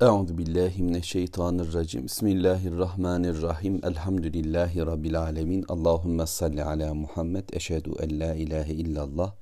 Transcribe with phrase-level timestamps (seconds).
[0.00, 2.04] Euzu billahi mineşşeytanirracim.
[2.04, 3.80] Bismillahirrahmanirrahim.
[3.84, 5.64] Elhamdülillahi rabbil alamin.
[5.68, 7.48] Allahumme salli ala Muhammed.
[7.52, 9.34] Eşhedü en la ilahe illallah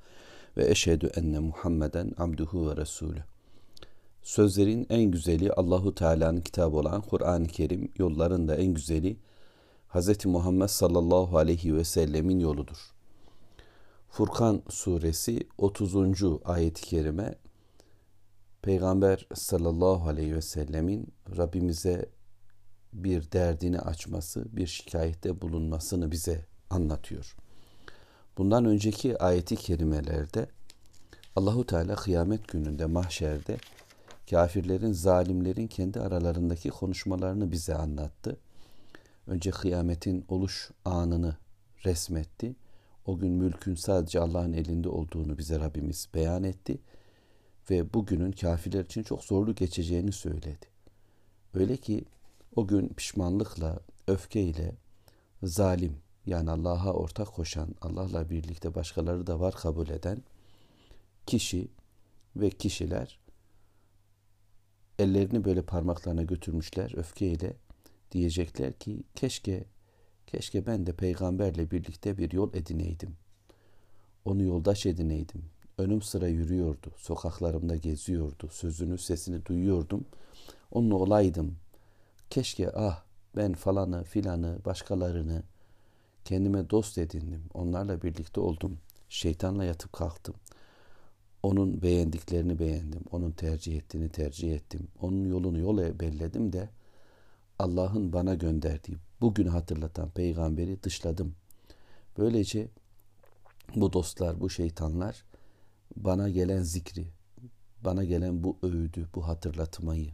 [0.57, 3.23] ve eşhedü enne Muhammeden abduhu ve resulü.
[4.21, 9.17] Sözlerin en güzeli Allahu Teala'nın kitabı olan Kur'an-ı Kerim, yolların da en güzeli
[9.93, 10.25] Hz.
[10.25, 12.93] Muhammed sallallahu aleyhi ve sellemin yoludur.
[14.09, 15.95] Furkan suresi 30.
[16.45, 17.35] ayet-i kerime
[18.61, 22.09] Peygamber sallallahu aleyhi ve sellemin Rabbimize
[22.93, 27.35] bir derdini açması, bir şikayette bulunmasını bize anlatıyor.
[28.37, 30.47] Bundan önceki ayeti kerimelerde
[31.35, 33.57] Allahu Teala kıyamet gününde mahşerde
[34.29, 38.37] kafirlerin, zalimlerin kendi aralarındaki konuşmalarını bize anlattı.
[39.27, 41.37] Önce kıyametin oluş anını
[41.85, 42.55] resmetti.
[43.05, 46.79] O gün mülkün sadece Allah'ın elinde olduğunu bize Rabbimiz beyan etti
[47.69, 50.67] ve bugünün kafirler için çok zorlu geçeceğini söyledi.
[51.53, 52.05] Öyle ki
[52.55, 54.75] o gün pişmanlıkla, öfkeyle
[55.43, 60.23] zalim yani Allah'a ortak koşan, Allah'la birlikte başkaları da var kabul eden
[61.25, 61.67] kişi
[62.35, 63.19] ve kişiler
[64.99, 67.53] ellerini böyle parmaklarına götürmüşler öfkeyle
[68.11, 69.65] diyecekler ki keşke
[70.27, 73.15] keşke ben de peygamberle birlikte bir yol edineydim.
[74.25, 75.45] Onu yoldaş edineydim.
[75.79, 76.91] Önüm sıra yürüyordu.
[76.97, 78.49] Sokaklarımda geziyordu.
[78.51, 80.05] Sözünü, sesini duyuyordum.
[80.71, 81.55] Onunla olaydım.
[82.29, 83.03] Keşke ah
[83.35, 85.43] ben falanı filanı başkalarını
[86.25, 87.43] kendime dost edindim.
[87.53, 88.77] Onlarla birlikte oldum.
[89.09, 90.35] Şeytanla yatıp kalktım.
[91.43, 93.01] Onun beğendiklerini beğendim.
[93.11, 94.87] Onun tercih ettiğini tercih ettim.
[95.01, 96.69] Onun yolunu yola belledim de
[97.59, 101.35] Allah'ın bana gönderdiği bugünü hatırlatan peygamberi dışladım.
[102.17, 102.67] Böylece
[103.75, 105.28] bu dostlar, bu şeytanlar
[105.99, 107.07] bana gelen zikri,
[107.81, 110.11] bana gelen bu öğüdü, bu hatırlatmayı,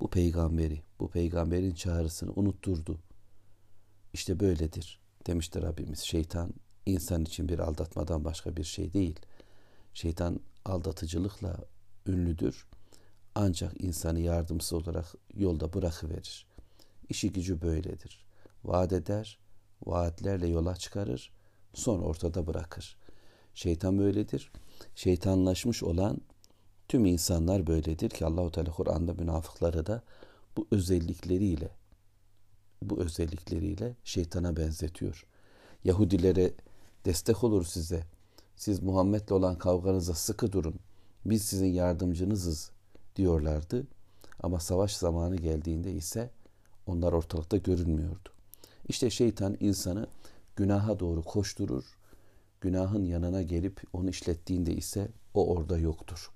[0.00, 2.98] bu peygamberi, bu peygamberin çağrısını unutturdu.
[4.12, 5.98] İşte böyledir demiştir Rabbimiz.
[5.98, 6.52] Şeytan
[6.86, 9.20] insan için bir aldatmadan başka bir şey değil.
[9.94, 11.56] Şeytan aldatıcılıkla
[12.06, 12.66] ünlüdür.
[13.34, 16.46] Ancak insanı yardımsız olarak yolda bırakıverir.
[17.08, 18.24] İşi gücü böyledir.
[18.64, 19.38] Vaat eder,
[19.86, 21.32] vaatlerle yola çıkarır,
[21.74, 22.96] son ortada bırakır.
[23.54, 24.52] Şeytan böyledir
[24.94, 26.18] şeytanlaşmış olan
[26.88, 30.02] tüm insanlar böyledir ki Allahu Teala Kur'an'da münafıkları da
[30.56, 31.70] bu özellikleriyle
[32.82, 35.26] bu özellikleriyle şeytana benzetiyor.
[35.84, 36.52] Yahudilere
[37.04, 38.04] destek olur size.
[38.56, 40.74] Siz Muhammed'le olan kavganıza sıkı durun.
[41.24, 42.70] Biz sizin yardımcınızız
[43.16, 43.86] diyorlardı.
[44.42, 46.30] Ama savaş zamanı geldiğinde ise
[46.86, 48.28] onlar ortalıkta görünmüyordu.
[48.88, 50.06] İşte şeytan insanı
[50.56, 51.84] günaha doğru koşturur
[52.62, 56.30] günahın yanına gelip onu işlettiğinde ise o orada yoktur.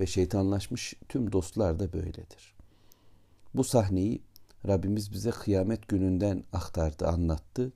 [0.00, 2.54] Ve şeytanlaşmış tüm dostlar da böyledir.
[3.54, 4.22] Bu sahneyi
[4.66, 7.72] Rabbimiz bize kıyamet gününden aktardı, anlattı.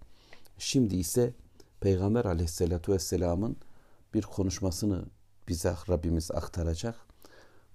[0.58, 1.34] Şimdi ise
[1.80, 3.56] Peygamber aleyhissalatu vesselamın
[4.14, 5.04] bir konuşmasını
[5.48, 6.96] bize Rabbimiz aktaracak.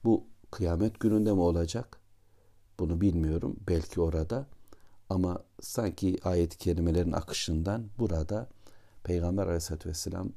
[0.03, 1.97] Bu kıyamet gününde mi olacak?
[2.79, 3.56] Bunu bilmiyorum.
[3.68, 4.47] Belki orada.
[5.09, 8.50] Ama sanki ayet-i kerimelerin akışından burada
[9.03, 10.31] Peygamber aleyhissalatü vesselam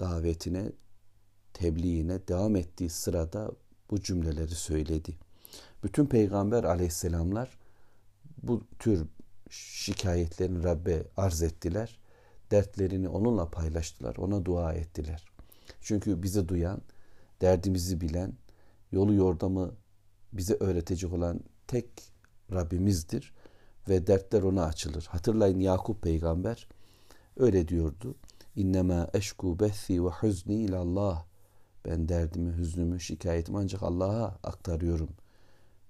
[0.00, 0.72] davetine,
[1.52, 3.50] tebliğine devam ettiği sırada
[3.90, 5.18] bu cümleleri söyledi.
[5.84, 7.58] Bütün peygamber aleyhisselamlar
[8.42, 9.06] bu tür
[9.50, 11.98] şikayetlerini Rabbe arz ettiler.
[12.50, 14.16] Dertlerini onunla paylaştılar.
[14.16, 15.24] Ona dua ettiler.
[15.80, 16.82] Çünkü bizi duyan,
[17.40, 18.32] derdimizi bilen,
[18.92, 19.74] yolu yordamı
[20.32, 21.86] bize öğretecek olan tek
[22.52, 23.32] Rabbimizdir
[23.88, 25.06] ve dertler ona açılır.
[25.10, 26.68] Hatırlayın Yakup peygamber
[27.36, 28.14] Öyle diyordu.
[28.56, 31.24] İnnemâ eşku bethi ve huzni ilallah.
[31.84, 35.08] Ben derdimi, hüznümü, şikayetimi ancak Allah'a aktarıyorum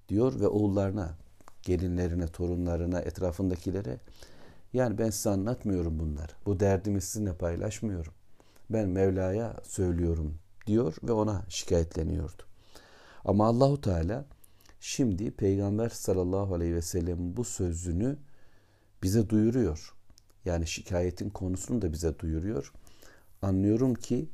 [0.09, 1.19] diyor ve oğullarına,
[1.63, 3.99] gelinlerine, torunlarına, etrafındakilere
[4.73, 6.33] yani ben size anlatmıyorum bunları.
[6.47, 8.13] Bu derdimi sizinle paylaşmıyorum.
[8.71, 12.43] Ben Mevla'ya söylüyorum diyor ve ona şikayetleniyordu.
[13.25, 14.25] Ama Allahu Teala
[14.81, 18.17] şimdi Peygamber sallallahu aleyhi ve sellem bu sözünü
[19.03, 19.95] bize duyuruyor
[20.45, 22.73] yani şikayetin konusunu da bize duyuruyor.
[23.43, 24.29] Anlıyorum ki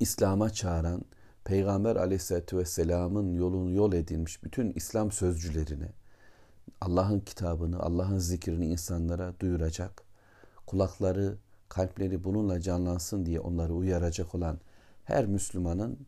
[0.00, 1.04] İslam'a çağıran
[1.44, 5.92] Peygamber aleyhissalatü vesselamın yolunu yol edilmiş bütün İslam sözcülerine
[6.80, 10.02] Allah'ın kitabını, Allah'ın zikrini insanlara duyuracak,
[10.66, 11.36] kulakları,
[11.68, 14.60] kalpleri bununla canlansın diye onları uyaracak olan
[15.04, 15.98] her Müslümanın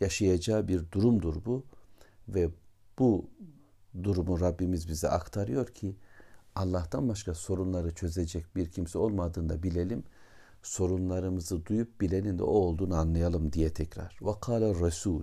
[0.00, 1.64] yaşayacağı bir durumdur bu
[2.28, 2.50] ve
[2.98, 3.30] bu
[4.02, 5.96] durumu Rabbimiz bize aktarıyor ki
[6.56, 10.04] Allah'tan başka sorunları çözecek bir kimse olmadığında bilelim.
[10.62, 14.18] Sorunlarımızı duyup bilenin de o olduğunu anlayalım diye tekrar.
[14.20, 15.22] Vakale Resul.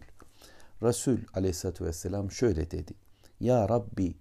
[0.84, 2.94] Resul aleyhissalatü vesselam şöyle dedi.
[3.40, 4.16] Ya Rabbi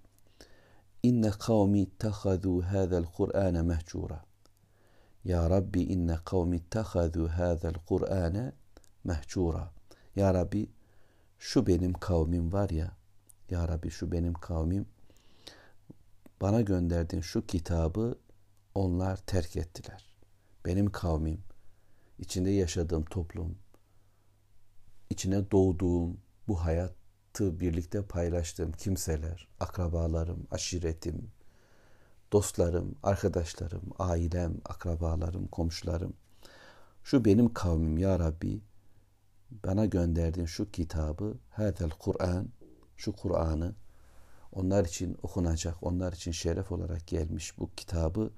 [1.02, 4.24] inne kavmi ittehadu hâzel Kur'âne mehcura.
[5.24, 8.52] Ya Rabbi inne kavmi ittehadu hâzel Kur'âne
[9.04, 9.70] mehcura.
[10.16, 10.70] Ya Rabbi
[11.38, 12.96] şu benim kavmim var ya.
[13.50, 14.86] Ya Rabbi şu benim kavmim
[16.42, 18.18] bana gönderdiğin şu kitabı
[18.74, 20.16] onlar terk ettiler.
[20.64, 21.40] Benim kavmim,
[22.18, 23.58] içinde yaşadığım toplum,
[25.10, 31.30] içine doğduğum bu hayatı birlikte paylaştığım kimseler, akrabalarım, aşiretim,
[32.32, 36.12] dostlarım, arkadaşlarım, ailem, akrabalarım, komşularım.
[37.04, 38.60] Şu benim kavmim ya Rabbi
[39.50, 42.48] bana gönderdiğin şu kitabı, hadel Kur'an,
[42.96, 43.74] şu Kur'an'ı
[44.52, 48.30] onlar için okunacak, onlar için şeref olarak gelmiş bu kitabı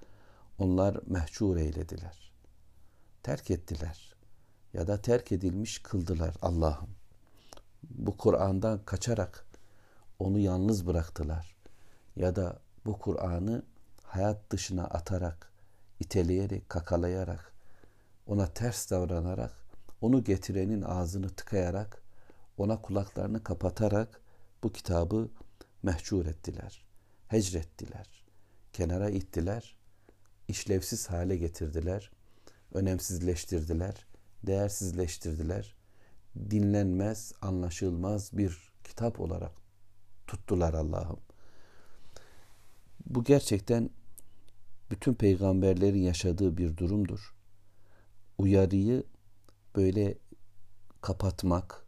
[0.58, 2.32] onlar mehcur eylediler.
[3.22, 4.14] Terk ettiler.
[4.72, 6.90] Ya da terk edilmiş kıldılar Allah'ım.
[7.82, 9.46] Bu Kur'an'dan kaçarak
[10.18, 11.56] onu yalnız bıraktılar.
[12.16, 13.62] Ya da bu Kur'an'ı
[14.02, 15.52] hayat dışına atarak,
[16.00, 17.52] iteleyerek, kakalayarak,
[18.26, 19.52] ona ters davranarak,
[20.00, 22.02] onu getirenin ağzını tıkayarak,
[22.58, 24.20] ona kulaklarını kapatarak
[24.62, 25.28] bu kitabı
[25.84, 26.84] mehcur ettiler,
[27.28, 28.24] hecrettiler,
[28.72, 29.76] kenara ittiler,
[30.48, 32.10] işlevsiz hale getirdiler,
[32.74, 34.06] önemsizleştirdiler,
[34.46, 35.74] değersizleştirdiler.
[36.50, 39.52] Dinlenmez, anlaşılmaz bir kitap olarak
[40.26, 41.20] tuttular Allah'ım.
[43.06, 43.90] Bu gerçekten
[44.90, 47.34] bütün peygamberlerin yaşadığı bir durumdur.
[48.38, 49.04] Uyarıyı
[49.76, 50.18] böyle
[51.00, 51.86] kapatmak,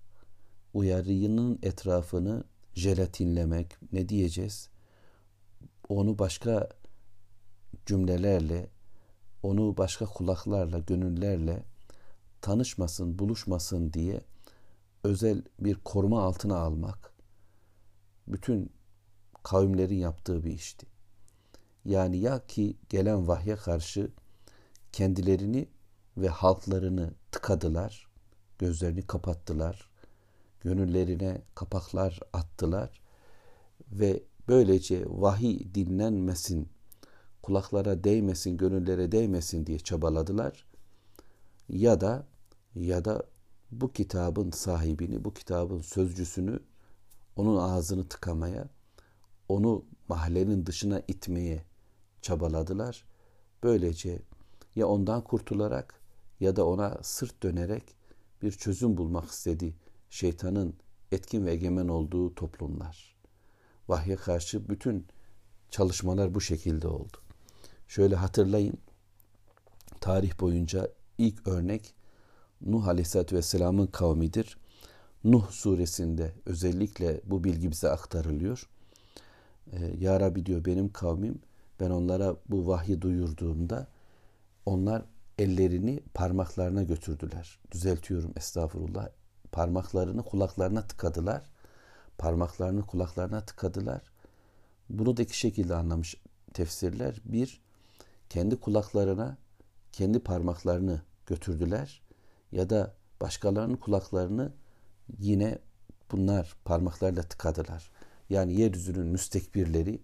[0.74, 2.44] uyarının etrafını
[2.76, 4.68] jelatinlemek, ne diyeceğiz?
[5.88, 6.68] Onu başka
[7.86, 8.70] cümlelerle,
[9.42, 11.62] onu başka kulaklarla, gönüllerle
[12.40, 14.20] tanışmasın, buluşmasın diye
[15.04, 17.12] özel bir koruma altına almak
[18.28, 18.72] bütün
[19.42, 20.86] kavimlerin yaptığı bir işti.
[21.84, 24.10] Yani ya ki gelen vahye karşı
[24.92, 25.68] kendilerini
[26.16, 28.08] ve halklarını tıkadılar,
[28.58, 29.90] gözlerini kapattılar,
[30.66, 33.00] gönüllerine kapaklar attılar
[33.92, 36.68] ve böylece vahiy dinlenmesin,
[37.42, 40.66] kulaklara değmesin, gönüllere değmesin diye çabaladılar.
[41.68, 42.26] Ya da
[42.74, 43.22] ya da
[43.70, 46.60] bu kitabın sahibini, bu kitabın sözcüsünü
[47.36, 48.68] onun ağzını tıkamaya,
[49.48, 51.64] onu mahallenin dışına itmeye
[52.22, 53.04] çabaladılar.
[53.62, 54.22] Böylece
[54.76, 56.00] ya ondan kurtularak
[56.40, 57.96] ya da ona sırt dönerek
[58.42, 59.74] bir çözüm bulmak istedi
[60.10, 60.74] şeytanın
[61.12, 63.16] etkin ve egemen olduğu toplumlar.
[63.88, 65.06] Vahye karşı bütün
[65.70, 67.16] çalışmalar bu şekilde oldu.
[67.88, 68.78] Şöyle hatırlayın,
[70.00, 70.88] tarih boyunca
[71.18, 71.94] ilk örnek
[72.60, 74.58] Nuh Aleyhisselatü Vesselam'ın kavmidir.
[75.24, 78.68] Nuh suresinde özellikle bu bilgi bize aktarılıyor.
[79.72, 81.38] Ee, ya Rabbi diyor benim kavmim
[81.80, 83.88] ben onlara bu vahyi duyurduğumda
[84.66, 85.04] onlar
[85.38, 87.58] ellerini parmaklarına götürdüler.
[87.70, 89.08] Düzeltiyorum estağfurullah
[89.52, 91.42] parmaklarını kulaklarına tıkadılar.
[92.18, 94.02] Parmaklarını kulaklarına tıkadılar.
[94.88, 96.16] Bunu da iki şekilde anlamış
[96.54, 97.20] tefsirler.
[97.24, 97.60] Bir,
[98.28, 99.36] kendi kulaklarına
[99.92, 102.02] kendi parmaklarını götürdüler
[102.52, 104.52] ya da başkalarının kulaklarını
[105.18, 105.58] yine
[106.12, 107.90] bunlar parmaklarla tıkadılar.
[108.30, 110.02] Yani yeryüzünün müstekbirleri,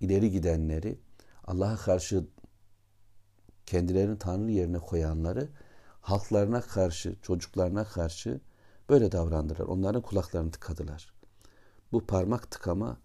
[0.00, 0.98] ileri gidenleri,
[1.44, 2.24] Allah'a karşı
[3.66, 5.48] kendilerini Tanrı yerine koyanları
[6.00, 8.40] halklarına karşı, çocuklarına karşı
[8.90, 9.66] Böyle davrandılar.
[9.66, 11.12] Onların kulaklarını tıkadılar.
[11.92, 12.98] Bu parmak tıkama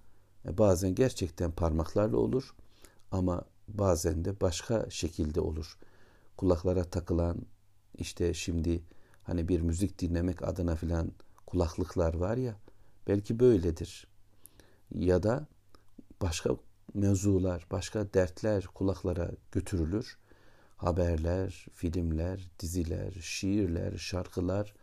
[0.45, 2.55] e, bazen gerçekten parmaklarla olur
[3.11, 5.77] ama bazen de başka şekilde olur.
[6.37, 7.37] Kulaklara takılan
[7.97, 8.83] işte şimdi
[9.23, 11.11] hani bir müzik dinlemek adına filan
[11.45, 12.55] kulaklıklar var ya
[13.07, 14.07] belki böyledir.
[14.91, 15.47] Ya da
[16.21, 16.55] başka
[16.93, 20.17] mevzular, başka dertler kulaklara götürülür.
[20.77, 24.73] Haberler, filmler, diziler, şiirler, şarkılar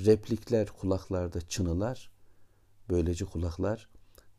[0.00, 2.10] replikler kulaklarda çınılar.
[2.90, 3.88] Böylece kulaklar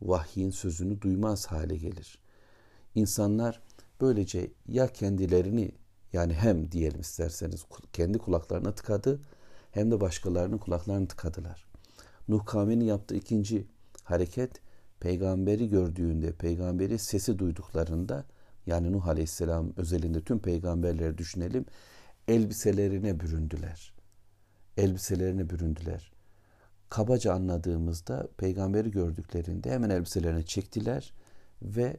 [0.02, 2.20] vahyin sözünü duymaz hale gelir.
[2.96, 3.62] İnsanlar
[4.02, 5.72] böylece ya kendilerini
[6.14, 9.22] yani hem diyelim isterseniz kendi kulaklarına tıkadı
[9.72, 11.66] hem de başkalarının kulaklarını tıkadılar.
[12.28, 13.68] Nuh kavminin yaptığı ikinci
[14.04, 14.62] hareket
[15.00, 18.26] peygamberi gördüğünde, peygamberi sesi duyduklarında
[18.66, 21.66] yani Nuh Aleyhisselam özelinde tüm peygamberleri düşünelim
[22.28, 23.95] elbiselerine büründüler
[24.78, 26.12] elbiselerine büründüler.
[26.90, 31.14] Kabaca anladığımızda peygamberi gördüklerinde hemen elbiselerini çektiler
[31.62, 31.98] ve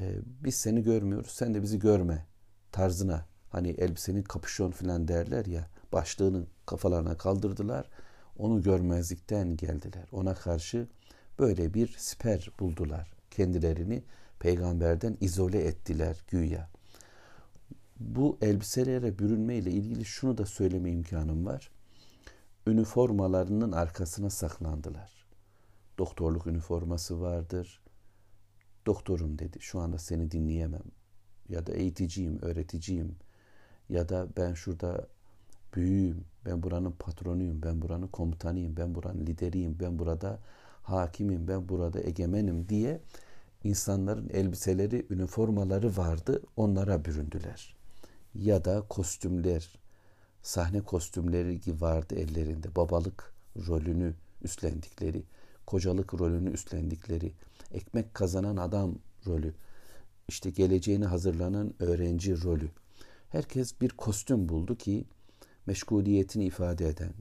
[0.00, 0.14] e,
[0.44, 2.26] biz seni görmüyoruz sen de bizi görme
[2.72, 7.90] tarzına hani elbisenin kapüşon falan derler ya başlığını kafalarına kaldırdılar.
[8.36, 10.08] onu görmezlikten geldiler.
[10.12, 10.88] Ona karşı
[11.38, 13.12] böyle bir siper buldular.
[13.30, 14.02] Kendilerini
[14.38, 16.68] peygamberden izole ettiler güya.
[18.00, 21.70] Bu elbiselere bürünme ile ilgili şunu da söyleme imkanım var.
[22.68, 25.26] Üniformalarının arkasına saklandılar.
[25.98, 27.80] Doktorluk üniforması vardır.
[28.86, 29.60] Doktorum dedi.
[29.60, 30.82] Şu anda seni dinleyemem.
[31.48, 33.16] Ya da eğiticiyim, öğreticiyim.
[33.88, 35.06] Ya da ben şurada
[35.74, 40.38] büyüğüm, ben buranın patronuyum, ben buranın komutanıyım, ben buranın lideriyim, ben burada
[40.82, 43.00] hakimim, ben burada egemenim diye
[43.64, 46.42] insanların elbiseleri, üniformaları vardı.
[46.56, 47.76] Onlara büründüler.
[48.34, 49.78] Ya da kostümler,
[50.48, 52.76] sahne kostümleri vardı ellerinde.
[52.76, 53.32] Babalık
[53.66, 55.22] rolünü üstlendikleri,
[55.66, 57.32] kocalık rolünü üstlendikleri,
[57.74, 58.94] ekmek kazanan adam
[59.26, 59.54] rolü,
[60.28, 62.68] işte geleceğine hazırlanan öğrenci rolü.
[63.28, 65.04] Herkes bir kostüm buldu ki
[65.66, 67.12] meşguliyetini ifade eden.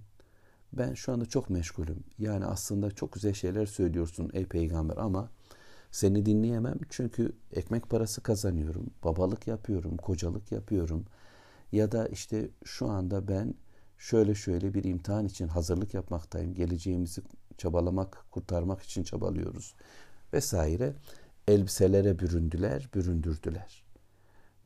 [0.74, 2.03] Ben şu anda çok meşgulüm.
[2.19, 5.29] Yani aslında çok güzel şeyler söylüyorsun ey peygamber ama
[5.91, 11.05] seni dinleyemem çünkü ekmek parası kazanıyorum, babalık yapıyorum, kocalık yapıyorum.
[11.71, 13.53] Ya da işte şu anda ben
[13.97, 16.53] şöyle şöyle bir imtihan için hazırlık yapmaktayım.
[16.53, 17.21] Geleceğimizi
[17.57, 19.75] çabalamak, kurtarmak için çabalıyoruz
[20.33, 20.93] vesaire.
[21.47, 23.83] Elbiselere büründüler, büründürdüler.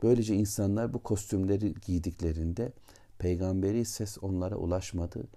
[0.03, 2.74] Böylece insanlar bu kostümleri giydiklerinde
[3.20, 5.27] peygamberi ses onlara ulaşmadı.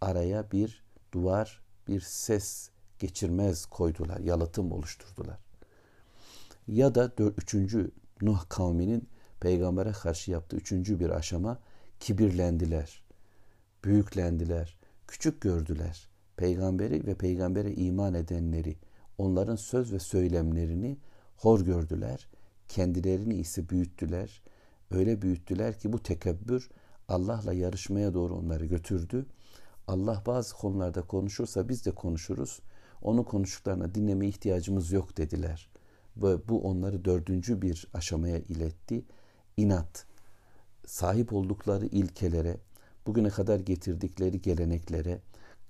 [0.00, 5.38] Araya bir duvar, bir ses geçirmez koydular, yalıtım oluşturdular.
[6.68, 7.90] Ya da dört, üçüncü
[8.22, 9.08] Nuh kavminin
[9.42, 11.58] peygambere karşı yaptığı üçüncü bir aşama
[12.00, 13.02] kibirlendiler,
[13.84, 16.08] büyüklendiler, küçük gördüler.
[16.36, 18.76] Peygamberi ve peygambere iman edenleri,
[19.18, 20.98] onların söz ve söylemlerini
[21.36, 22.28] hor gördüler,
[22.68, 24.42] kendilerini ise büyüttüler.
[24.90, 26.68] Öyle büyüttüler ki bu tekebbür
[27.08, 29.26] Allah'la yarışmaya doğru onları götürdü.
[29.86, 32.60] Allah bazı konularda konuşursa biz de konuşuruz.
[33.02, 35.70] Onun konuştuklarına dinleme ihtiyacımız yok dediler.
[36.16, 39.04] Ve bu onları dördüncü bir aşamaya iletti.
[39.56, 40.06] İnat,
[40.86, 42.56] sahip oldukları ilkelere,
[43.06, 45.20] bugüne kadar getirdikleri geleneklere,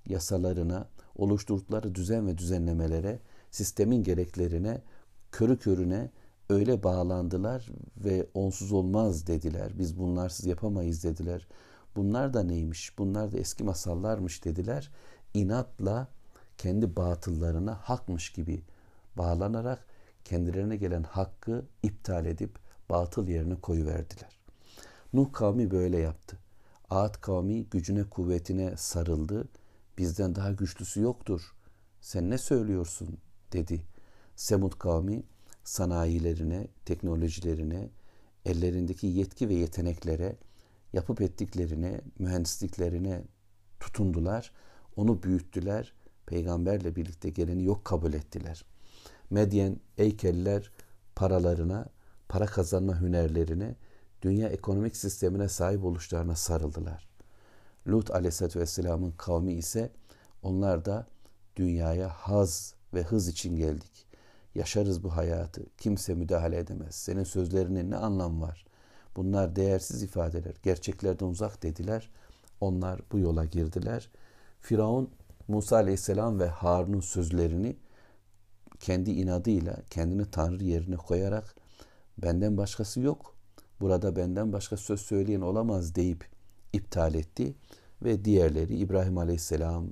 [0.05, 3.19] yasalarına, oluşturdukları düzen ve düzenlemelere,
[3.51, 4.81] sistemin gereklerine,
[5.31, 6.09] körü körüne
[6.49, 9.71] öyle bağlandılar ve onsuz olmaz dediler.
[9.79, 11.47] Biz bunlarsız yapamayız dediler.
[11.95, 12.97] Bunlar da neymiş?
[12.97, 14.91] Bunlar da eski masallarmış dediler.
[15.33, 16.07] İnatla
[16.57, 18.61] kendi batıllarına hakmış gibi
[19.17, 19.85] bağlanarak
[20.25, 22.62] kendilerine gelen hakkı iptal edip
[22.93, 24.39] batıl yerine koyuverdiler.
[25.13, 26.37] Nuh kavmi böyle yaptı.
[26.89, 29.47] Ad kavmi gücüne kuvvetine sarıldı.
[29.97, 31.55] Bizden daha güçlüsü yoktur.
[32.01, 33.17] Sen ne söylüyorsun
[33.53, 33.81] dedi.
[34.35, 35.23] Semud kavmi
[35.63, 37.89] sanayilerine, teknolojilerine,
[38.45, 40.35] ellerindeki yetki ve yeteneklere,
[40.93, 43.21] yapıp ettiklerine, mühendisliklerine
[43.79, 44.51] tutundular.
[44.95, 45.93] Onu büyüttüler.
[46.25, 48.65] Peygamberle birlikte geleni yok kabul ettiler.
[49.29, 50.71] Medyen, Eykeller
[51.15, 51.89] paralarına,
[52.33, 53.75] para kazanma hünerlerine,
[54.21, 57.07] dünya ekonomik sistemine sahip oluşlarına sarıldılar.
[57.87, 59.91] Lut aleyhissalatü vesselamın kavmi ise
[60.43, 61.07] onlar da
[61.55, 64.07] dünyaya haz ve hız için geldik.
[64.55, 65.65] Yaşarız bu hayatı.
[65.77, 66.95] Kimse müdahale edemez.
[66.95, 68.65] Senin sözlerinin ne anlam var?
[69.15, 70.53] Bunlar değersiz ifadeler.
[70.63, 72.09] Gerçeklerden uzak dediler.
[72.61, 74.09] Onlar bu yola girdiler.
[74.61, 75.09] Firavun
[75.47, 77.75] Musa aleyhisselam ve Harun'un sözlerini
[78.79, 81.62] kendi inadıyla kendini Tanrı yerine koyarak
[82.17, 83.35] benden başkası yok.
[83.81, 86.25] Burada benden başka söz söyleyen olamaz deyip
[86.73, 87.55] iptal etti
[88.03, 89.87] ve diğerleri İbrahim Aleyhisselam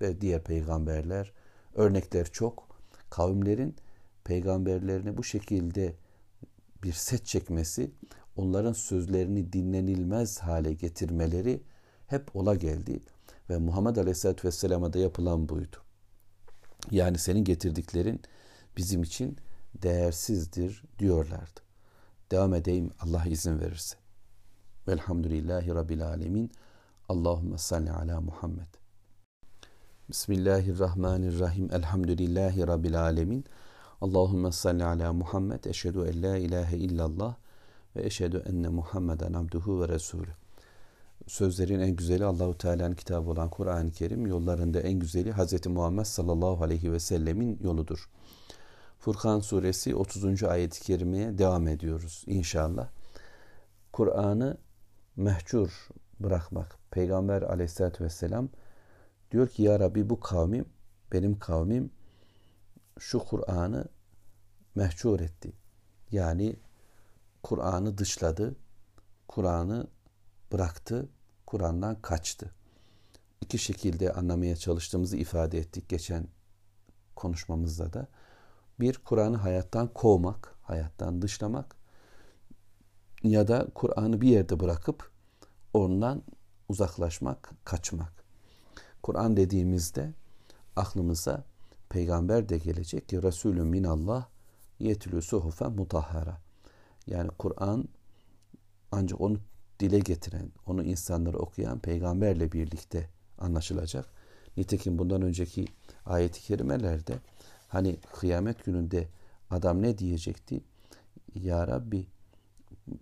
[0.00, 1.32] ve diğer peygamberler
[1.74, 2.66] örnekler çok.
[3.10, 3.76] Kavimlerin
[4.24, 5.94] peygamberlerine bu şekilde
[6.82, 7.90] bir set çekmesi,
[8.36, 11.62] onların sözlerini dinlenilmez hale getirmeleri
[12.06, 13.00] hep ola geldi.
[13.50, 15.76] Ve Muhammed Aleyhisselatü Vesselam'a da yapılan buydu.
[16.90, 18.20] Yani senin getirdiklerin
[18.76, 19.36] bizim için
[19.82, 21.60] değersizdir diyorlardı.
[22.30, 23.96] Devam edeyim Allah izin verirse.
[24.88, 26.50] Velhamdülillahi Rabbil Alemin.
[27.08, 28.66] Allahümme salli ala Muhammed.
[30.08, 31.72] Bismillahirrahmanirrahim.
[31.72, 33.44] Elhamdülillahi Rabbil Alemin.
[34.00, 35.64] Allahümme salli ala Muhammed.
[35.64, 37.34] Eşhedü en la ilahe illallah
[37.96, 40.30] ve eşhedü enne Muhammeden abduhu ve resulü.
[41.26, 45.66] Sözlerin en güzeli Allahu Teala'nın kitabı olan Kur'an-ı Kerim, yollarında en güzeli Hz.
[45.66, 48.08] Muhammed sallallahu aleyhi ve sellemin yoludur.
[48.98, 50.42] Furkan suresi 30.
[50.42, 52.88] ayet-i kerimeye devam ediyoruz inşallah.
[53.92, 54.58] Kur'an'ı
[55.16, 55.88] mehcur
[56.20, 56.78] bırakmak.
[56.90, 58.48] Peygamber aleyhissalatü vesselam
[59.30, 60.66] diyor ki ya Rabbi bu kavmim,
[61.12, 61.90] benim kavmim
[62.98, 63.88] şu Kur'an'ı
[64.74, 65.52] mehcur etti.
[66.10, 66.56] Yani
[67.42, 68.56] Kur'an'ı dışladı,
[69.28, 69.86] Kur'an'ı
[70.52, 71.08] bıraktı,
[71.46, 72.50] Kur'an'dan kaçtı.
[73.40, 76.28] iki şekilde anlamaya çalıştığımızı ifade ettik geçen
[77.16, 78.08] konuşmamızda da.
[78.80, 81.76] Bir, Kur'an'ı hayattan kovmak, hayattan dışlamak
[83.22, 85.10] ya da Kur'an'ı bir yerde bırakıp
[85.74, 86.22] ondan
[86.68, 88.12] uzaklaşmak, kaçmak.
[89.02, 90.12] Kur'an dediğimizde
[90.76, 91.44] aklımıza
[91.88, 94.26] peygamber de gelecek ki Resulü minallah
[94.78, 96.38] yetlü suhufen mutahhara.
[97.06, 97.88] Yani Kur'an
[98.92, 99.38] ancak onu
[99.80, 104.06] dile getiren, onu insanlara okuyan peygamberle birlikte anlaşılacak.
[104.56, 105.64] Nitekim bundan önceki
[106.06, 107.18] ayet-i kerimelerde
[107.76, 109.08] hani kıyamet gününde
[109.50, 110.60] adam ne diyecekti?
[111.34, 112.06] Ya Rabbi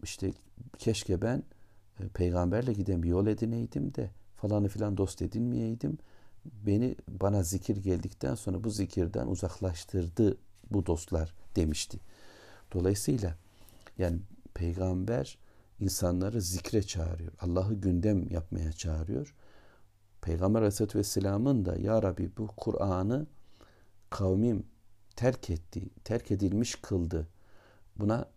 [0.03, 0.33] işte
[0.79, 1.43] keşke ben
[2.01, 5.99] e, peygamberle giden bir yol edineydim de falanı filan dost edinmeyeydim.
[6.67, 10.37] Beni bana zikir geldikten sonra bu zikirden uzaklaştırdı
[10.71, 11.99] bu dostlar demişti.
[12.73, 13.37] Dolayısıyla
[13.99, 14.19] yani
[14.55, 15.39] peygamber
[15.81, 17.33] insanları zikre çağırıyor.
[17.41, 19.35] Allah'ı gündem yapmaya çağırıyor.
[20.23, 23.27] Peygamber Aleyhisselatü Vesselam'ın da Ya Rabbi bu Kur'an'ı
[24.15, 24.67] kavmim
[25.17, 27.29] terk etti, terk edilmiş kıldı.
[27.97, 28.29] Buna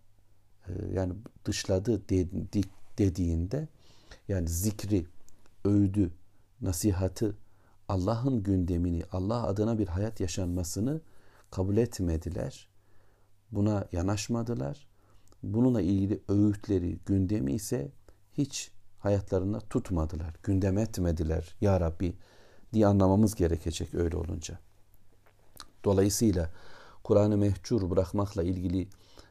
[0.68, 1.14] e, yani
[1.46, 2.02] dışladı
[2.98, 3.68] dediğinde
[4.28, 5.06] yani zikri,
[5.66, 6.12] övdü,
[6.62, 7.38] nasihatı,
[7.88, 11.02] Allah'ın gündemini, Allah adına bir hayat yaşanmasını
[11.52, 12.68] kabul etmediler.
[13.52, 14.88] Buna yanaşmadılar.
[15.44, 17.92] Bununla ilgili öğütleri, gündemi ise
[18.34, 20.36] hiç hayatlarında tutmadılar.
[20.44, 22.14] Gündem etmediler ya Rabbi
[22.74, 24.60] diye anlamamız gerekecek öyle olunca.
[25.86, 26.52] Dolayısıyla
[27.04, 28.88] Kur'an'ı mehcur bırakmakla ilgili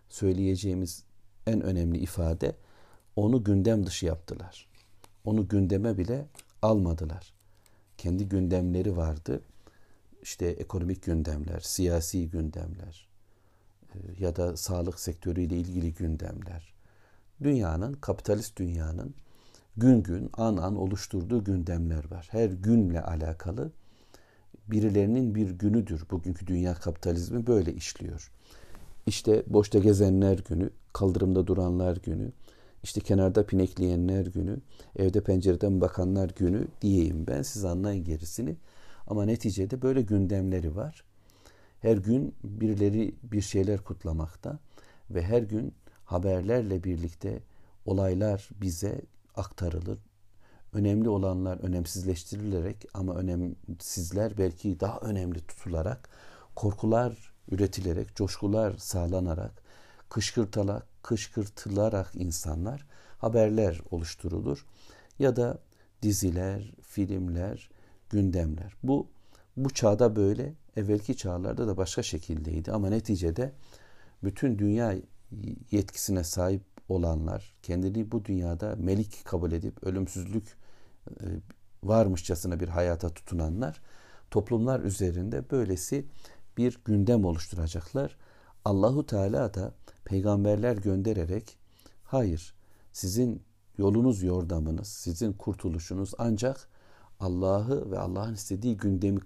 [0.09, 1.05] söyleyeceğimiz
[1.47, 2.57] en önemli ifade
[3.17, 4.69] onu gündem dışı yaptılar.
[5.25, 6.26] Onu gündeme bile
[6.62, 7.33] almadılar.
[7.99, 9.41] Kendi gündemleri vardı.
[10.23, 13.09] İşte ekonomik gündemler, siyasi gündemler
[13.95, 16.75] e, ya da sağlık sektörüyle ilgili gündemler.
[17.43, 19.15] Dünyanın, kapitalist dünyanın
[19.76, 22.29] gün gün, an an oluşturduğu gündemler var.
[22.31, 23.73] Her günle alakalı
[24.70, 26.04] birilerinin bir günüdür.
[26.11, 28.30] Bugünkü dünya kapitalizmi böyle işliyor.
[29.06, 32.32] İşte boşta gezenler günü, kaldırımda duranlar günü,
[32.82, 34.60] işte kenarda pinekleyenler günü,
[34.97, 37.43] evde pencereden bakanlar günü diyeyim ben.
[37.43, 38.56] Siz anlayın gerisini.
[39.06, 41.04] Ama neticede böyle gündemleri var.
[41.80, 44.58] Her gün birileri bir şeyler kutlamakta
[45.10, 47.41] ve her gün haberlerle birlikte
[47.86, 49.00] olaylar bize
[49.34, 49.99] aktarılır.
[50.76, 56.08] Önemli olanlar önemsizleştirilerek ama önemsizler belki daha önemli tutularak,
[56.54, 59.62] korkular üretilerek, coşkular sağlanarak,
[60.08, 62.86] kışkırtarak, kışkırtılarak insanlar
[63.19, 64.67] haberler oluşturulur.
[65.19, 65.58] Ya da
[66.02, 67.71] diziler, filmler,
[68.10, 68.75] gündemler.
[68.82, 69.06] Bu
[69.56, 73.52] bu çağda böyle, evvelki çağlarda da başka şekildeydi ama neticede
[74.25, 74.95] bütün dünya
[75.71, 80.66] yetkisine sahip olanlar, kendini bu dünyada melik kabul edip ölümsüzlük
[81.82, 83.80] varmışçasına bir hayata tutunanlar
[84.30, 86.06] toplumlar üzerinde böylesi
[86.56, 88.16] bir gündem oluşturacaklar.
[88.64, 91.58] Allahu Teala da peygamberler göndererek
[92.04, 92.54] hayır
[92.92, 93.42] sizin
[93.78, 96.69] yolunuz yordamınız, sizin kurtuluşunuz ancak
[97.21, 99.21] Allah'ı ve Allah'ın istediği gündemi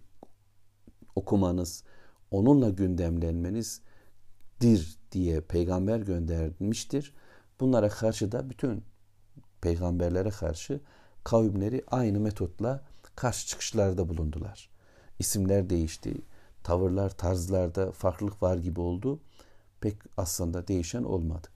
[1.15, 1.85] okumanız,
[2.31, 7.15] onunla gündemlenmenizdir diye peygamber göndermiştir.
[7.61, 8.85] Bunlara karşı da bütün
[9.61, 10.81] peygamberlere karşı
[11.25, 12.85] kavimleri aynı metotla
[13.17, 14.71] karşı çıkışlarda bulundular.
[15.19, 16.15] İsimler değişti,
[16.63, 19.21] tavırlar, tarzlarda farklılık var gibi oldu.
[19.81, 21.49] Pek aslında değişen olmadı.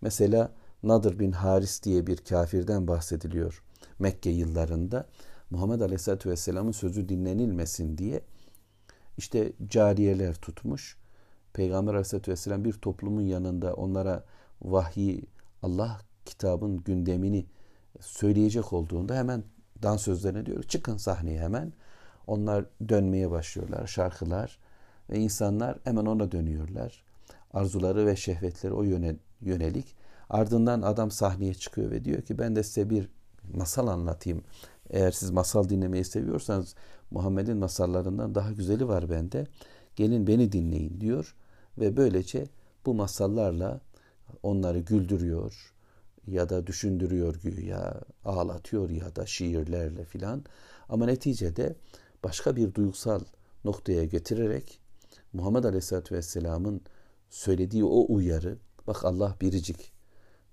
[0.00, 0.52] Mesela
[0.82, 3.62] Nadir bin Haris diye bir kafirden bahsediliyor
[3.98, 5.06] Mekke yıllarında.
[5.50, 8.20] Muhammed Aleyhisselatü Vesselam'ın sözü dinlenilmesin diye
[9.16, 10.96] işte cariyeler tutmuş.
[11.52, 14.24] Peygamber Aleyhisselatü Vesselam bir toplumun yanında onlara
[14.62, 15.24] vahyi
[15.62, 17.46] Allah kitabın gündemini
[18.00, 19.44] söyleyecek olduğunda hemen
[19.82, 21.72] dans sözlerine diyor çıkın sahneye hemen.
[22.26, 24.58] Onlar dönmeye başlıyorlar şarkılar
[25.10, 27.04] ve insanlar hemen ona dönüyorlar.
[27.52, 29.96] Arzuları ve şehvetleri o yöne, yönelik.
[30.30, 33.08] Ardından adam sahneye çıkıyor ve diyor ki ben de size bir
[33.54, 34.42] masal anlatayım.
[34.90, 36.74] Eğer siz masal dinlemeyi seviyorsanız
[37.10, 39.46] Muhammed'in masallarından daha güzeli var bende.
[39.96, 41.34] Gelin beni dinleyin diyor
[41.78, 42.46] ve böylece
[42.86, 43.80] bu masallarla
[44.42, 45.74] onları güldürüyor
[46.30, 50.44] ya da düşündürüyor güya, ağlatıyor ya da şiirlerle filan.
[50.88, 51.76] Ama neticede
[52.24, 53.20] başka bir duygusal
[53.64, 54.80] noktaya getirerek
[55.32, 56.80] Muhammed Aleyhisselatü Vesselam'ın
[57.30, 59.92] söylediği o uyarı, bak Allah biricik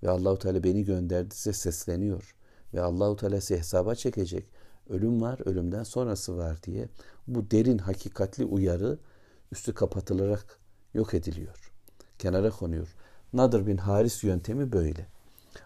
[0.02, 2.36] ve Allahu Teala beni gönderdi size sesleniyor
[2.74, 4.50] ve Allahu Teala size hesaba çekecek.
[4.88, 6.88] Ölüm var, ölümden sonrası var diye
[7.26, 8.98] bu derin hakikatli uyarı
[9.52, 10.58] üstü kapatılarak
[10.94, 11.72] yok ediliyor.
[12.18, 12.94] Kenara konuyor.
[13.32, 15.06] Nadir bin Haris yöntemi böyle.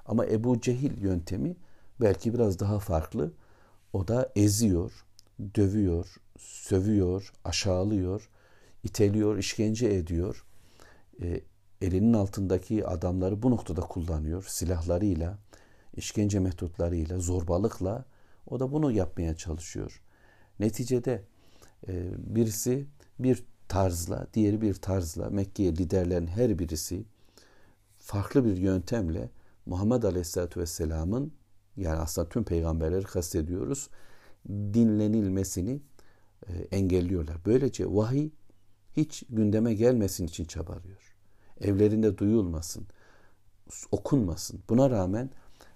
[0.06, 1.56] Ama Ebu Cehil yöntemi
[2.00, 3.32] belki biraz daha farklı.
[3.92, 5.04] O da eziyor,
[5.54, 8.28] dövüyor, sövüyor, aşağılıyor,
[8.84, 10.44] iteliyor, işkence ediyor.
[11.22, 11.40] E,
[11.80, 14.44] elinin altındaki adamları bu noktada kullanıyor.
[14.48, 15.38] Silahlarıyla,
[15.96, 18.04] işkence metotlarıyla, zorbalıkla
[18.46, 20.02] o da bunu yapmaya çalışıyor.
[20.60, 21.22] Neticede
[21.88, 22.86] e, birisi
[23.18, 27.04] bir tarzla, diğeri bir tarzla Mekke liderlerin her birisi
[27.98, 29.30] farklı bir yöntemle
[29.70, 31.32] Muhammed Aleyhisselatü Vesselam'ın
[31.76, 33.88] yani aslında tüm peygamberleri kastediyoruz
[34.48, 35.80] dinlenilmesini
[36.46, 37.36] e, engelliyorlar.
[37.46, 38.30] Böylece vahiy
[38.96, 41.14] hiç gündeme gelmesin için çabalıyor.
[41.60, 42.86] Evlerinde duyulmasın,
[43.90, 44.60] okunmasın.
[44.68, 45.30] Buna rağmen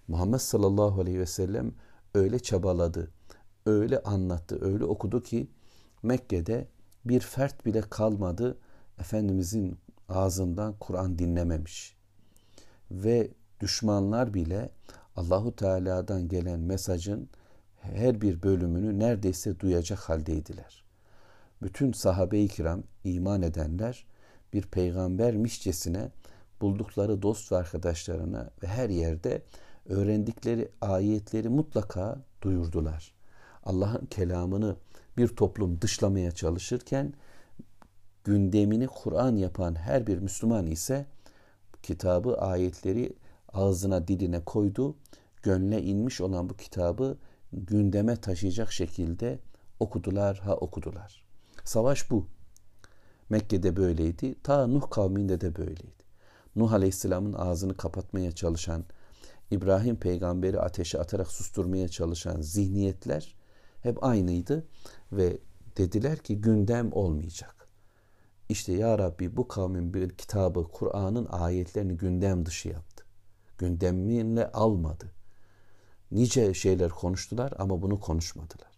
[0.09, 1.73] Muhammed sallallahu aleyhi ve sellem
[2.15, 3.11] öyle çabaladı,
[3.67, 5.51] öyle anlattı, öyle okudu ki
[6.03, 6.69] Mekke'de
[7.05, 8.59] bir fert bile kalmadı
[8.99, 9.79] Efendimizin
[10.09, 11.97] ağzından Kur'an dinlememiş.
[12.91, 13.31] Ve
[13.65, 14.71] düşmanlar bile
[15.17, 17.29] Allahu Teala'dan gelen mesajın
[17.81, 20.85] her bir bölümünü neredeyse duyacak haldeydiler.
[21.63, 24.07] Bütün sahabe-i kiram iman edenler
[24.53, 26.11] bir peygambermişçesine
[26.61, 29.43] buldukları dost ve arkadaşlarına ve her yerde
[29.89, 33.15] öğrendikleri ayetleri mutlaka duyurdular.
[33.65, 34.77] Allah'ın kelamını
[35.17, 37.13] bir toplum dışlamaya çalışırken
[38.25, 41.07] gündemini Kur'an yapan her bir Müslüman ise
[41.83, 43.13] kitabı, ayetleri
[43.55, 44.97] ağzına diline koydu.
[45.43, 47.19] Gönle inmiş olan bu kitabı
[47.53, 49.39] gündeme taşıyacak şekilde
[49.81, 51.25] okudular ha okudular.
[51.65, 52.27] Savaş bu.
[53.31, 54.35] Mekke'de böyleydi.
[54.43, 56.05] Ta Nuh kavminde de böyleydi.
[56.57, 58.85] Nuh Aleyhisselam'ın ağzını kapatmaya çalışan,
[59.51, 63.35] İbrahim peygamberi ateşe atarak susturmaya çalışan zihniyetler
[63.83, 64.67] hep aynıydı
[65.13, 65.39] ve
[65.77, 67.69] dediler ki gündem olmayacak.
[68.49, 72.94] İşte ya Rabbi bu kavmin bir kitabı, Kur'an'ın ayetlerini gündem dışı yaptı.
[73.59, 75.13] Gündemine almadı.
[76.11, 78.75] Nice şeyler konuştular ama bunu konuşmadılar.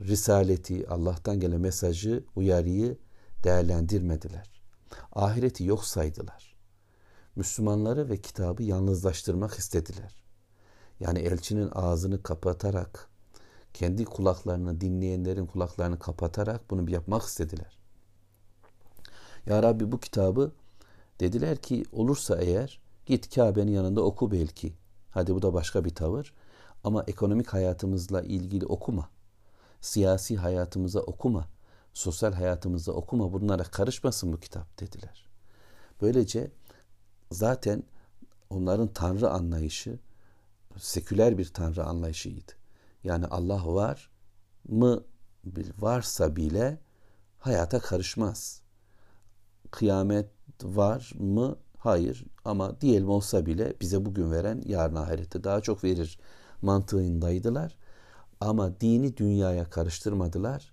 [0.00, 2.98] Risaleti, Allah'tan gelen mesajı, uyarıyı
[3.44, 4.50] değerlendirmediler.
[5.12, 6.56] Ahireti yok saydılar.
[7.36, 10.24] Müslümanları ve kitabı yalnızlaştırmak istediler.
[11.00, 13.08] Yani elçinin ağzını kapatarak,
[13.74, 17.78] kendi kulaklarını, dinleyenlerin kulaklarını kapatarak bunu yapmak istediler.
[19.46, 20.52] Ya Rabbi bu kitabı
[21.20, 24.74] dediler ki olursa eğer git Kabe'nin yanında oku belki.
[25.10, 26.34] Hadi bu da başka bir tavır.
[26.84, 29.08] Ama ekonomik hayatımızla ilgili okuma.
[29.80, 31.48] Siyasi hayatımıza okuma.
[31.94, 33.32] Sosyal hayatımıza okuma.
[33.32, 35.26] Bunlara karışmasın bu kitap dediler.
[36.00, 36.50] Böylece
[37.30, 37.82] zaten
[38.50, 39.98] onların tanrı anlayışı
[40.78, 42.52] seküler bir tanrı anlayışıydı.
[43.04, 44.10] Yani Allah var
[44.68, 45.04] mı
[45.78, 46.80] varsa bile
[47.38, 48.62] hayata karışmaz.
[49.70, 50.30] Kıyamet
[50.62, 56.18] var mı Hayır ama diyelim olsa bile bize bugün veren yarın ahirette daha çok verir
[56.62, 57.76] mantığındaydılar.
[58.40, 60.72] Ama dini dünyaya karıştırmadılar.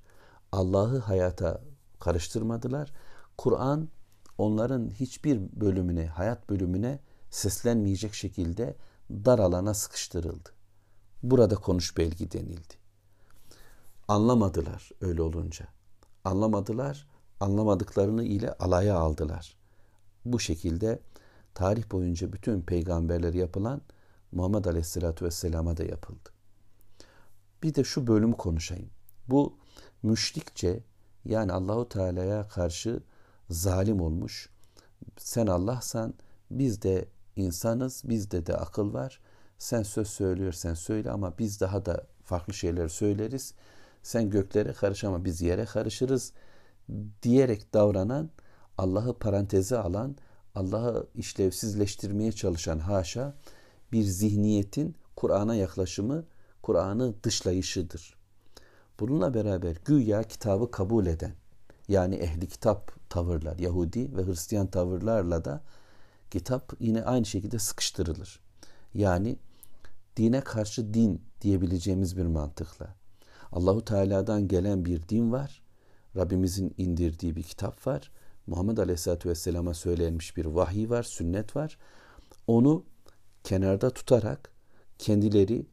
[0.52, 1.62] Allah'ı hayata
[2.00, 2.92] karıştırmadılar.
[3.38, 3.90] Kur'an
[4.38, 8.76] onların hiçbir bölümüne, hayat bölümüne seslenmeyecek şekilde
[9.12, 10.50] dar alana sıkıştırıldı.
[11.24, 12.74] Burada konuş belgi denildi.
[14.08, 15.68] Anlamadılar öyle olunca.
[16.24, 17.08] Anlamadılar,
[17.40, 19.65] anlamadıklarını ile alaya aldılar
[20.26, 21.00] bu şekilde
[21.54, 23.82] tarih boyunca bütün peygamberleri yapılan
[24.32, 26.30] Muhammed Aleyhisselatü Vesselam'a da yapıldı.
[27.64, 28.90] Bir de şu bölümü konuşayım.
[29.28, 29.58] Bu
[30.04, 30.84] müşrikçe
[31.26, 33.00] yani Allahu Teala'ya karşı
[33.50, 34.50] zalim olmuş.
[35.18, 36.14] Sen Allah'san
[36.52, 39.20] biz de insanız, bizde de akıl var.
[39.58, 43.54] Sen söz söylüyorsan söyle ama biz daha da farklı şeyler söyleriz.
[44.04, 46.34] Sen göklere karış ama biz yere karışırız
[47.24, 48.30] diyerek davranan
[48.78, 50.16] Allah'ı paranteze alan,
[50.56, 53.36] Allah'ı işlevsizleştirmeye çalışan haşa
[53.92, 56.26] bir zihniyetin Kur'an'a yaklaşımı,
[56.62, 58.16] Kur'an'ı dışlayışıdır.
[59.00, 61.34] Bununla beraber güya kitabı kabul eden,
[61.88, 65.64] yani ehli kitap tavırlar, Yahudi ve Hristiyan tavırlarla da
[66.32, 68.40] kitap yine aynı şekilde sıkıştırılır.
[68.94, 69.38] Yani
[70.18, 72.96] dine karşı din diyebileceğimiz bir mantıkla.
[73.52, 75.62] Allahu Teala'dan gelen bir din var.
[76.16, 78.12] Rabbimizin indirdiği bir kitap var
[78.48, 81.78] Muhammed Aleyhisselatü Vesselam'a söylenmiş bir vahiy var, sünnet var.
[82.48, 82.84] Onu
[83.44, 84.52] kenarda tutarak
[85.00, 85.66] kendileri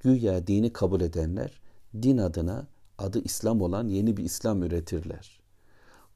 [0.00, 1.60] güya dini kabul edenler
[2.02, 2.66] din adına
[2.98, 5.40] adı İslam olan yeni bir İslam üretirler.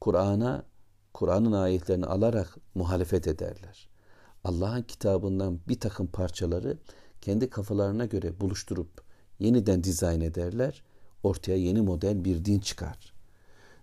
[0.01, 0.65] Kur'an'a,
[1.15, 3.89] Kur'an'ın ayetlerini alarak muhalefet ederler.
[4.45, 6.79] Allah'ın kitabından bir takım parçaları
[7.21, 9.03] kendi kafalarına göre buluşturup
[9.39, 10.83] yeniden dizayn ederler.
[11.23, 13.13] Ortaya yeni model bir din çıkar.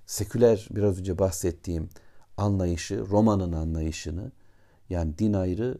[0.06, 1.90] Seküler biraz önce bahsettiğim
[2.40, 4.32] anlayışı, Roma'nın anlayışını
[4.90, 5.78] yani din ayrı,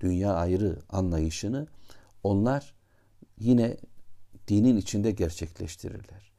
[0.00, 1.66] dünya ayrı anlayışını
[2.22, 2.74] onlar
[3.38, 3.76] yine
[4.48, 6.32] dinin içinde gerçekleştirirler.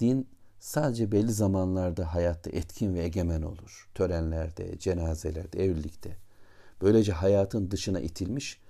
[0.00, 3.88] din sadece belli zamanlarda hayatta etkin ve egemen olur.
[3.94, 6.16] Törenlerde, cenazelerde, evlilikte.
[6.82, 8.60] Böylece hayatın dışına itilmiş,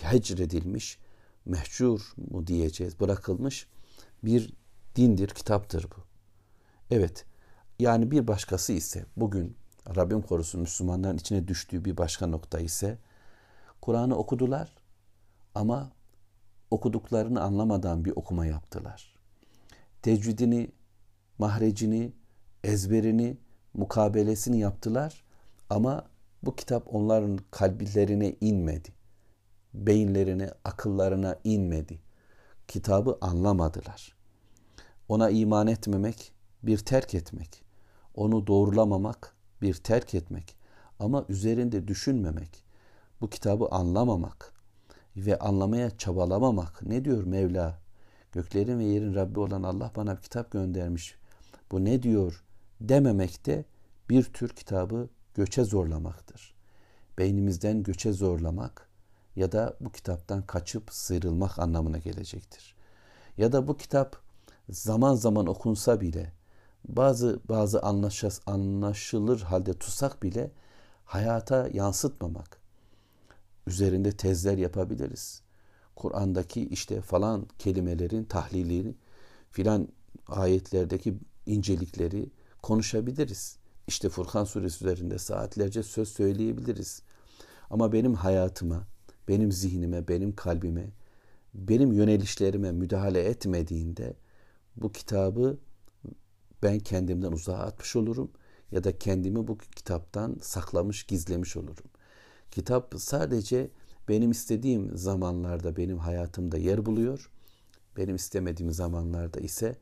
[0.00, 0.98] hecredilmiş,
[1.44, 3.66] mehcur mu diyeceğiz, bırakılmış
[4.24, 4.52] bir
[4.96, 6.00] dindir, kitaptır bu.
[6.90, 7.24] Evet,
[7.78, 9.56] yani bir başkası ise bugün
[9.96, 12.98] Rabbim korusun Müslümanların içine düştüğü bir başka nokta ise
[13.80, 14.74] Kur'an'ı okudular
[15.54, 15.92] ama
[16.70, 19.14] okuduklarını anlamadan bir okuma yaptılar.
[20.02, 20.72] Tecvidini,
[21.38, 22.12] mahrecini,
[22.64, 23.38] ezberini,
[23.74, 25.24] mukabelesini yaptılar
[25.70, 26.06] ama
[26.42, 28.88] bu kitap onların kalplerine inmedi.
[29.74, 31.98] Beyinlerine, akıllarına inmedi.
[32.68, 34.16] Kitabı anlamadılar.
[35.08, 37.67] Ona iman etmemek bir terk etmek.
[38.18, 40.56] Onu doğrulamamak bir terk etmek.
[40.98, 42.64] Ama üzerinde düşünmemek.
[43.20, 44.52] Bu kitabı anlamamak
[45.16, 46.82] ve anlamaya çabalamamak.
[46.82, 47.78] Ne diyor Mevla?
[48.32, 51.14] Göklerin ve yerin Rabbi olan Allah bana bir kitap göndermiş.
[51.70, 52.44] Bu ne diyor
[52.80, 53.64] dememek de
[54.10, 56.54] bir tür kitabı göçe zorlamaktır.
[57.18, 58.88] Beynimizden göçe zorlamak
[59.36, 62.74] ya da bu kitaptan kaçıp sıyrılmak anlamına gelecektir.
[63.36, 64.16] Ya da bu kitap
[64.68, 66.37] zaman zaman okunsa bile
[66.84, 70.50] bazı bazı anlaşas, anlaşılır halde tutsak bile
[71.04, 72.58] hayata yansıtmamak.
[73.66, 75.42] Üzerinde tezler yapabiliriz.
[75.96, 78.94] Kur'an'daki işte falan kelimelerin tahlilini
[79.50, 79.88] filan
[80.26, 81.14] ayetlerdeki
[81.46, 82.30] incelikleri
[82.62, 83.56] konuşabiliriz.
[83.86, 87.02] İşte Furkan suresi üzerinde saatlerce söz söyleyebiliriz.
[87.70, 88.86] Ama benim hayatıma,
[89.28, 90.90] benim zihnime, benim kalbime,
[91.54, 94.14] benim yönelişlerime müdahale etmediğinde
[94.76, 95.58] bu kitabı
[96.62, 98.30] ben kendimden uzağa atmış olurum
[98.72, 101.86] ya da kendimi bu kitaptan saklamış, gizlemiş olurum.
[102.50, 103.70] Kitap sadece
[104.08, 107.30] benim istediğim zamanlarda benim hayatımda yer buluyor.
[107.96, 109.76] Benim istemediğim zamanlarda ise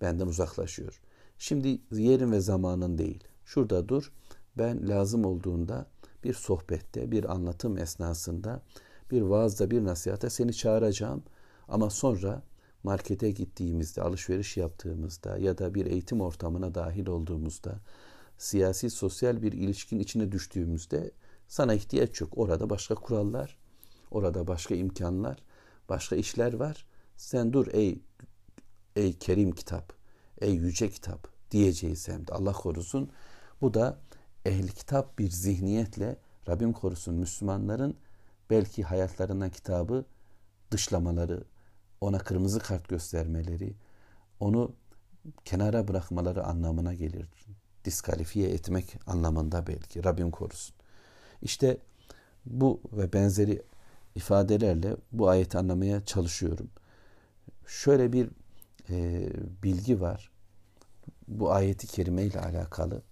[0.00, 1.00] benden uzaklaşıyor.
[1.38, 3.24] Şimdi yerin ve zamanın değil.
[3.44, 4.12] Şurada dur.
[4.58, 5.86] Ben lazım olduğunda
[6.24, 8.62] bir sohbette, bir anlatım esnasında,
[9.10, 11.22] bir vaazda, bir nasihate seni çağıracağım.
[11.68, 12.42] Ama sonra
[12.82, 17.80] markete gittiğimizde, alışveriş yaptığımızda ya da bir eğitim ortamına dahil olduğumuzda,
[18.38, 21.10] siyasi, sosyal bir ilişkin içine düştüğümüzde
[21.48, 22.32] sana ihtiyaç yok.
[22.36, 23.58] Orada başka kurallar,
[24.10, 25.42] orada başka imkanlar,
[25.88, 26.86] başka işler var.
[27.16, 27.98] Sen dur ey
[28.96, 29.92] ey kerim kitap,
[30.40, 33.10] ey yüce kitap diyeceğiz hem de Allah korusun.
[33.60, 33.98] Bu da
[34.44, 36.16] ehli kitap bir zihniyetle
[36.48, 37.96] Rabbim korusun Müslümanların
[38.50, 40.04] belki hayatlarından kitabı
[40.70, 41.44] dışlamaları,
[42.00, 43.74] ona kırmızı kart göstermeleri,
[44.40, 44.72] onu
[45.44, 47.26] kenara bırakmaları anlamına gelir.
[47.84, 50.04] Diskalifiye etmek anlamında belki.
[50.04, 50.76] Rabbim korusun.
[51.42, 51.78] İşte
[52.46, 53.62] bu ve benzeri
[54.14, 56.70] ifadelerle bu ayeti anlamaya çalışıyorum.
[57.66, 58.28] Şöyle bir
[58.90, 59.28] e,
[59.62, 60.30] bilgi var.
[61.28, 63.02] Bu ayeti kerime ile alakalı.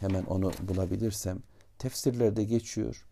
[0.00, 1.38] Hemen onu bulabilirsem.
[1.78, 3.06] Tefsirlerde geçiyor.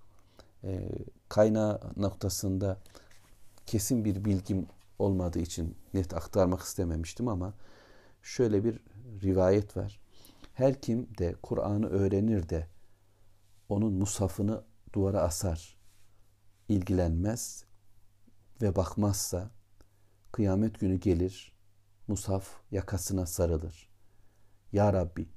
[0.64, 0.88] E,
[1.28, 2.78] kaynağı noktasında
[3.66, 4.66] kesin bir bilgim
[5.00, 7.54] olmadığı için net aktarmak istememiştim ama
[8.22, 8.80] şöyle bir
[9.22, 10.00] rivayet var.
[10.54, 12.68] Her kim de Kur'an'ı öğrenir de
[13.68, 15.78] onun musafını duvara asar,
[16.68, 17.64] ilgilenmez
[18.62, 19.50] ve bakmazsa
[20.32, 21.52] kıyamet günü gelir,
[22.08, 23.90] musaf yakasına sarılır.
[24.72, 25.28] Ya Rabbi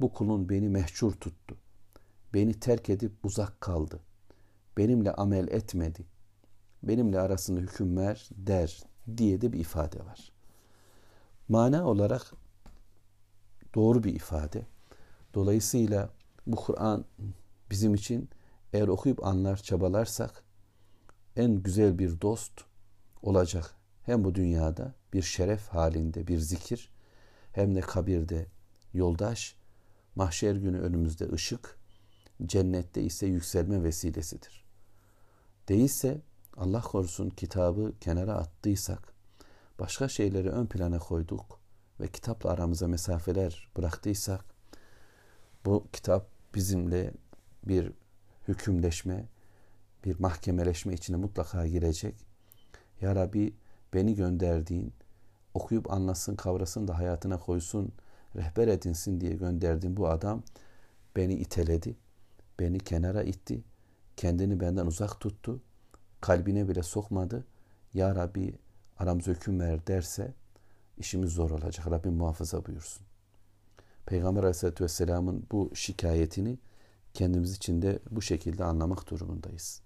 [0.00, 1.56] bu kulun beni mehcur tuttu.
[2.34, 4.00] Beni terk edip uzak kaldı.
[4.76, 6.06] Benimle amel etmedi.
[6.82, 8.82] Benimle arasında hüküm ver der
[9.16, 10.32] diye de bir ifade var.
[11.48, 12.32] Mana olarak
[13.74, 14.66] doğru bir ifade.
[15.34, 16.10] Dolayısıyla
[16.46, 17.04] bu Kur'an
[17.70, 18.28] bizim için
[18.72, 20.44] eğer okuyup anlar çabalarsak
[21.36, 22.52] en güzel bir dost
[23.22, 23.74] olacak.
[24.02, 26.90] Hem bu dünyada bir şeref halinde bir zikir
[27.52, 28.46] hem de kabirde
[28.94, 29.56] yoldaş,
[30.14, 31.78] mahşer günü önümüzde ışık,
[32.46, 34.64] cennette ise yükselme vesilesidir.
[35.68, 36.20] Değilse
[36.56, 39.14] Allah korusun kitabı kenara attıysak,
[39.78, 41.58] başka şeyleri ön plana koyduk
[42.00, 44.44] ve kitapla aramıza mesafeler bıraktıysak,
[45.64, 47.12] bu kitap bizimle
[47.64, 47.92] bir
[48.48, 49.28] hükümleşme,
[50.04, 52.14] bir mahkemeleşme içine mutlaka girecek.
[53.00, 53.54] Ya Rabbi
[53.94, 54.92] beni gönderdiğin,
[55.54, 57.92] okuyup anlasın, kavrasın da hayatına koysun,
[58.36, 60.42] rehber edinsin diye gönderdiğin bu adam
[61.16, 61.96] beni iteledi,
[62.60, 63.64] beni kenara itti,
[64.16, 65.60] kendini benden uzak tuttu
[66.24, 67.44] kalbine bile sokmadı.
[67.94, 68.54] Ya Rabbi
[68.98, 70.34] aramıza hüküm ver derse
[70.98, 71.90] işimiz zor olacak.
[71.90, 73.06] Rabbim muhafaza buyursun.
[74.06, 76.58] Peygamber Aleyhisselatü Vesselam'ın bu şikayetini
[77.14, 79.82] kendimiz için de bu şekilde anlamak durumundayız.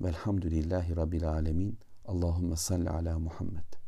[0.00, 1.78] Velhamdülillahi Rabbil Alemin.
[2.04, 3.83] Allahümme salli ala Muhammed.